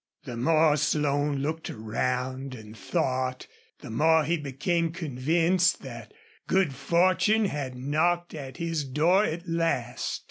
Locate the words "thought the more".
2.75-4.23